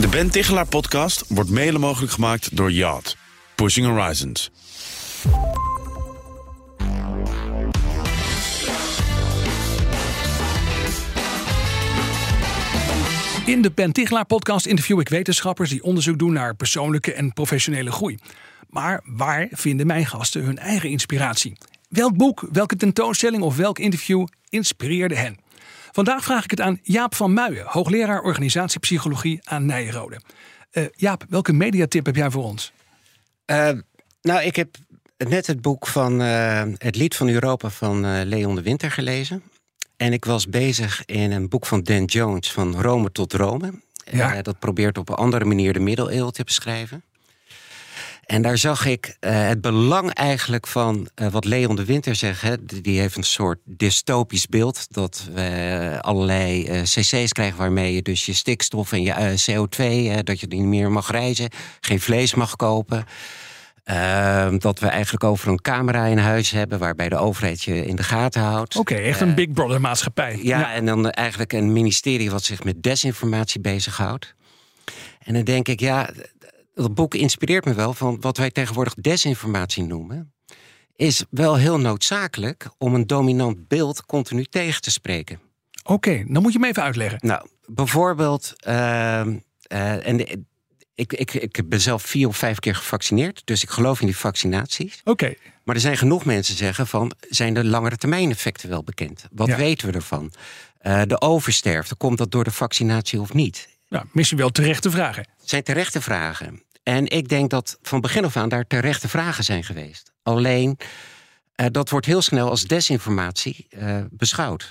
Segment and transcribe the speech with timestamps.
[0.00, 3.16] De Ben Tichelaar podcast wordt mede mogelijk gemaakt door Yacht.
[3.54, 4.50] Pushing Horizons.
[13.46, 17.92] In de Ben Tichelaar podcast interview ik wetenschappers die onderzoek doen naar persoonlijke en professionele
[17.92, 18.18] groei.
[18.68, 21.58] Maar waar vinden mijn gasten hun eigen inspiratie?
[21.88, 25.45] Welk boek, welke tentoonstelling of welk interview inspireerde hen?
[25.96, 30.20] Vandaag vraag ik het aan Jaap van Muijen, hoogleraar organisatiepsychologie aan Nijrode.
[30.72, 32.72] Uh, Jaap, welke mediatip heb jij voor ons?
[33.46, 33.70] Uh,
[34.22, 34.76] nou, ik heb
[35.16, 39.42] net het boek van uh, Het Lied van Europa van Leon de Winter gelezen.
[39.96, 43.80] En ik was bezig in een boek van Dan Jones, van Rome tot Rome.
[44.10, 44.42] Ja.
[44.42, 47.02] dat probeert op een andere manier de middeleeuwen te beschrijven.
[48.26, 52.40] En daar zag ik uh, het belang eigenlijk van uh, wat Leon de Winter zegt.
[52.42, 54.86] Hè, die heeft een soort dystopisch beeld.
[54.90, 59.14] Dat we allerlei uh, cc's krijgen waarmee je dus je stikstof en je
[59.50, 60.22] CO2...
[60.22, 63.04] dat je niet meer mag reizen, geen vlees mag kopen...
[63.84, 67.96] Ehm, dat we eigenlijk over een camera in huis hebben waarbij de overheid je in
[67.96, 68.76] de gaten houdt.
[68.76, 70.38] Oké, echt een Big Brother maatschappij.
[70.42, 74.34] Ja, ja, en dan eigenlijk een ministerie wat zich met desinformatie bezighoudt.
[75.18, 76.10] En dan denk ik, ja,
[76.82, 80.32] dat boek inspireert me wel van wat wij tegenwoordig desinformatie noemen.
[80.96, 85.40] Is wel heel noodzakelijk om een dominant beeld continu tegen te spreken.
[85.84, 87.18] Oké, dan moet je me even uitleggen.
[87.22, 90.46] Nou, bijvoorbeeld, uh, uh, en
[90.94, 94.16] ik, ik, ik ben zelf vier of vijf keer gevaccineerd, dus ik geloof in die
[94.16, 95.00] vaccinaties.
[95.04, 95.34] Oké.
[95.64, 99.24] Maar er zijn genoeg mensen die zeggen van, zijn de langere termijn effecten wel bekend?
[99.32, 100.32] Wat weten we ervan?
[100.82, 103.68] Uh, de oversterfte, komt dat door de vaccinatie of niet?
[103.88, 105.28] Nou, misschien wel terechte vragen.
[105.38, 106.62] Het zijn terechte vragen.
[106.86, 110.12] En ik denk dat van begin af aan daar terechte vragen zijn geweest.
[110.22, 110.78] Alleen,
[111.56, 114.70] uh, dat wordt heel snel als desinformatie uh, beschouwd.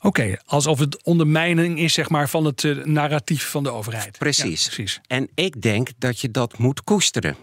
[0.00, 4.18] Oké, alsof het ondermijning is zeg maar, van het uh, narratief van de overheid.
[4.18, 4.64] Precies.
[4.64, 5.00] Ja, precies.
[5.06, 7.36] En ik denk dat je dat moet koesteren.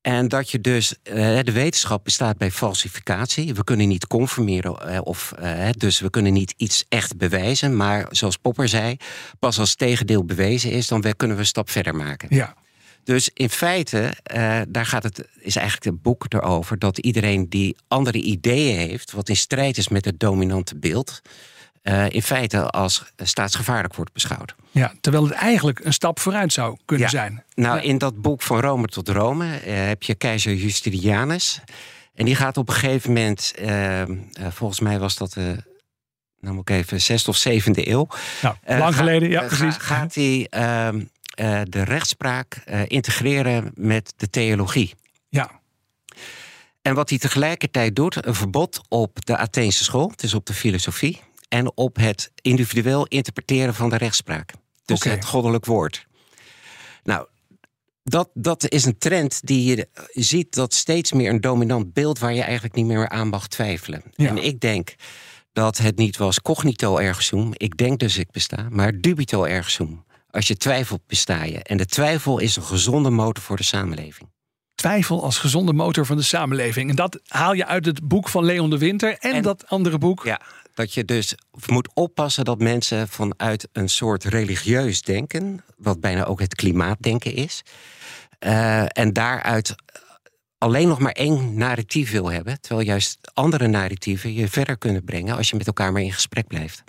[0.00, 3.54] En dat je dus, de wetenschap bestaat bij falsificatie.
[3.54, 5.34] We kunnen niet conformeren, uh, of,
[5.76, 7.76] dus we kunnen niet iets echt bewijzen.
[7.76, 8.96] Maar zoals Popper zei,
[9.38, 12.28] pas als tegendeel bewezen is, dan kunnen we een stap verder maken.
[12.30, 12.56] Ja.
[13.08, 14.12] Dus in feite,
[14.68, 19.28] daar gaat het, is eigenlijk het boek erover dat iedereen die andere ideeën heeft, wat
[19.28, 21.20] in strijd is met het dominante beeld,
[21.82, 24.54] uh, in feite als staatsgevaarlijk wordt beschouwd.
[24.70, 27.12] Ja, terwijl het eigenlijk een stap vooruit zou kunnen ja.
[27.12, 27.44] zijn.
[27.54, 27.82] Nou, ja.
[27.82, 31.60] in dat boek van Rome tot Rome uh, heb je keizer Justinianus.
[32.14, 33.54] En die gaat op een gegeven moment,
[34.48, 35.56] volgens mij was dat de,
[36.40, 38.08] nou moet ik even, zesde of zevende eeuw.
[38.42, 39.76] Nou, lang geleden, ja, precies.
[39.76, 40.46] Ga, gaat hij
[41.38, 42.54] ehm, de rechtspraak
[42.86, 44.94] integreren met de theologie.
[45.28, 45.60] Ja.
[46.82, 51.20] En wat hij tegelijkertijd doet, een verbod op de Atheense school, is op de filosofie
[51.48, 54.52] en op het individueel interpreteren van de rechtspraak.
[54.84, 55.12] Dus okay.
[55.12, 56.06] het goddelijk woord.
[57.02, 57.26] Nou,
[58.02, 62.34] dat, dat is een trend die je ziet dat steeds meer een dominant beeld waar
[62.34, 64.02] je eigenlijk niet meer aan mag twijfelen.
[64.10, 64.28] Ja.
[64.28, 64.94] En ik denk
[65.52, 69.68] dat het niet was cognito ergo sum, ik denk dus ik besta, maar dubito ergo
[69.68, 70.04] sum.
[70.38, 71.62] Als je twijfelt, besta je.
[71.62, 74.28] En de twijfel is een gezonde motor voor de samenleving
[74.74, 76.90] twijfel als gezonde motor van de samenleving.
[76.90, 79.98] En dat haal je uit het boek van Leon de Winter en, en dat andere
[79.98, 80.24] boek.
[80.24, 80.40] Ja,
[80.74, 81.34] dat je dus
[81.66, 87.62] moet oppassen dat mensen vanuit een soort religieus denken, wat bijna ook het klimaatdenken is,
[88.40, 89.74] uh, en daaruit
[90.58, 95.36] alleen nog maar één narratief wil hebben, terwijl juist andere narratieven je verder kunnen brengen
[95.36, 96.82] als je met elkaar maar in gesprek blijft.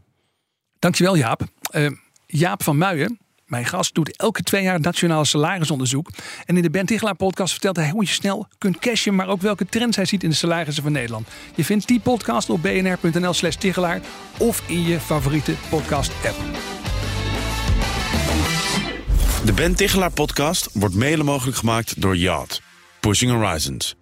[0.80, 1.42] Dankjewel Jaap.
[1.76, 1.90] Uh,
[2.26, 6.10] Jaap van Muijen, mijn gast doet elke twee jaar nationaal salarisonderzoek.
[6.46, 9.42] En in de Ben Tichelaar podcast vertelt hij hoe je snel kunt cashen, maar ook
[9.42, 11.28] welke trends hij ziet in de salarissen van Nederland.
[11.56, 14.02] Je vindt die podcast op bnr.nl slash Tichelaar
[14.38, 16.38] of in je favoriete podcast app.
[19.46, 22.62] De Ben Tichelaar podcast wordt mede mogelijk gemaakt door Yacht.
[23.00, 23.99] Pushing Horizons.